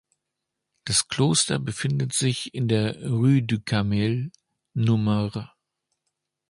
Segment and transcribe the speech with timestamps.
[0.85, 4.31] Das Kloster befindet sich in der "Rue du Carmel"
[4.75, 5.53] Nr.